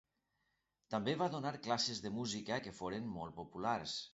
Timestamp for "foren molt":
2.81-3.37